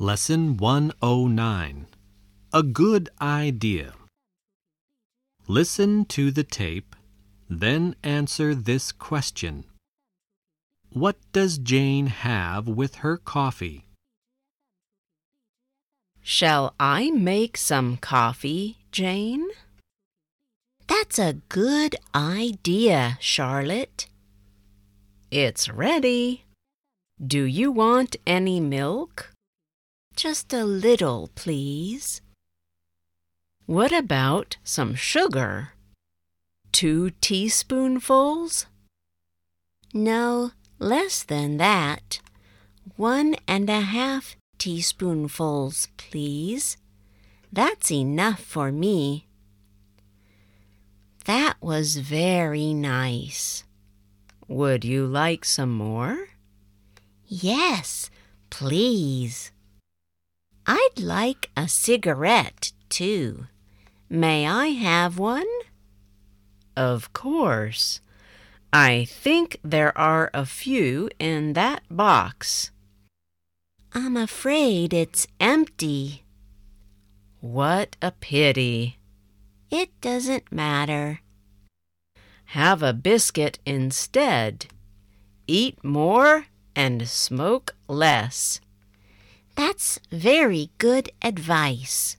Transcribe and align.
Lesson 0.00 0.56
109 0.56 1.86
A 2.52 2.62
Good 2.62 3.08
Idea. 3.20 3.94
Listen 5.48 6.04
to 6.04 6.30
the 6.30 6.44
tape, 6.44 6.94
then 7.50 7.96
answer 8.04 8.54
this 8.54 8.92
question 8.92 9.64
What 10.92 11.16
does 11.32 11.58
Jane 11.58 12.06
have 12.06 12.68
with 12.68 13.02
her 13.02 13.16
coffee? 13.16 13.86
Shall 16.22 16.76
I 16.78 17.10
make 17.10 17.56
some 17.56 17.96
coffee, 17.96 18.78
Jane? 18.92 19.48
That's 20.86 21.18
a 21.18 21.40
good 21.48 21.96
idea, 22.14 23.18
Charlotte. 23.20 24.06
It's 25.32 25.68
ready. 25.68 26.44
Do 27.20 27.42
you 27.42 27.72
want 27.72 28.14
any 28.24 28.60
milk? 28.60 29.32
Just 30.18 30.52
a 30.52 30.64
little, 30.64 31.30
please. 31.36 32.22
What 33.66 33.92
about 33.92 34.56
some 34.64 34.96
sugar? 34.96 35.74
Two 36.72 37.10
teaspoonfuls? 37.20 38.66
No, 39.94 40.50
less 40.80 41.22
than 41.22 41.58
that. 41.58 42.18
One 42.96 43.36
and 43.46 43.70
a 43.70 43.80
half 43.80 44.34
teaspoonfuls, 44.58 45.86
please. 45.96 46.76
That's 47.52 47.92
enough 47.92 48.40
for 48.40 48.72
me. 48.72 49.28
That 51.26 51.58
was 51.60 51.98
very 51.98 52.74
nice. 52.74 53.62
Would 54.48 54.84
you 54.84 55.06
like 55.06 55.44
some 55.44 55.70
more? 55.70 56.30
Yes, 57.28 58.10
please. 58.50 59.52
I'd 60.70 61.00
like 61.00 61.48
a 61.56 61.66
cigarette, 61.66 62.72
too. 62.90 63.46
May 64.10 64.46
I 64.46 64.66
have 64.66 65.18
one? 65.18 65.48
Of 66.76 67.14
course. 67.14 68.02
I 68.70 69.06
think 69.08 69.56
there 69.64 69.96
are 69.96 70.30
a 70.34 70.44
few 70.44 71.08
in 71.18 71.54
that 71.54 71.84
box. 71.90 72.70
I'm 73.94 74.14
afraid 74.14 74.92
it's 74.92 75.26
empty. 75.40 76.24
What 77.40 77.96
a 78.02 78.10
pity. 78.10 78.98
It 79.70 79.98
doesn't 80.02 80.52
matter. 80.52 81.20
Have 82.52 82.82
a 82.82 82.92
biscuit 82.92 83.58
instead. 83.64 84.66
Eat 85.46 85.82
more 85.82 86.44
and 86.76 87.08
smoke 87.08 87.74
less. 87.88 88.60
That's 89.58 89.98
very 90.12 90.70
good 90.78 91.10
advice. 91.20 92.16